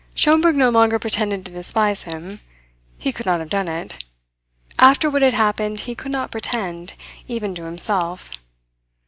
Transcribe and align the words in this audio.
Schomberg 0.15 0.55
no 0.55 0.71
longer 0.71 0.97
pretended 0.97 1.45
to 1.45 1.51
despise 1.51 2.01
him. 2.05 2.39
He 2.97 3.11
could 3.11 3.27
not 3.27 3.39
have 3.39 3.51
done 3.51 3.67
it. 3.67 4.03
After 4.79 5.11
what 5.11 5.21
had 5.21 5.33
happened 5.33 5.81
he 5.81 5.93
could 5.93 6.11
not 6.11 6.31
pretend, 6.31 6.95
even 7.27 7.53
to 7.53 7.65
himself. 7.65 8.31